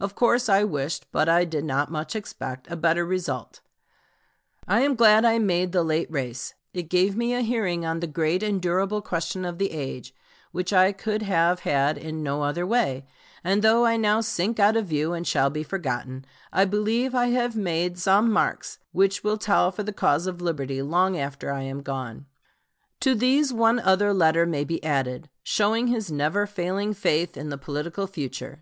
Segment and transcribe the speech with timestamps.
[0.00, 3.60] Of course I wished, but I did not much expect, a better result....
[4.66, 6.54] I am glad I made the late race.
[6.72, 10.14] It gave me a hearing on the great and durable question of the age,
[10.52, 13.04] which I could have had in no other way;
[13.44, 17.26] and though I now sink out of view, and shall be forgotten, I believe I
[17.26, 21.52] have made some marks which will tell for the cause of civil liberty long after
[21.52, 22.24] I am gone." Lincoln
[23.00, 23.18] to Asbury, November 19, 1858.
[23.18, 27.58] To these one other letter may be added, showing his never failing faith in the
[27.58, 28.52] political future.